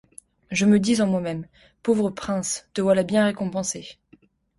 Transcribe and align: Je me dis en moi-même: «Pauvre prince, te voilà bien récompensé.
Je 0.49 0.65
me 0.65 0.79
dis 0.79 0.99
en 0.99 1.05
moi-même: 1.05 1.45
«Pauvre 1.83 2.09
prince, 2.09 2.67
te 2.73 2.81
voilà 2.81 3.03
bien 3.03 3.23
récompensé. 3.25 3.99